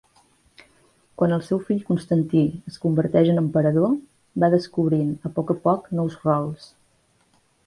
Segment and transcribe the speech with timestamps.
[1.21, 3.95] Quan el seu fill Constantí es converteix en emperador,
[4.45, 6.69] va descobrint a poc a poc nous rols.